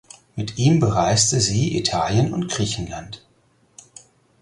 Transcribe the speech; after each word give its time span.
Mit 0.35 0.57
ihm 0.57 0.79
bereiste 0.79 1.39
sie 1.39 1.77
Italien 1.77 2.33
und 2.33 2.47
Griechenland. 2.49 3.23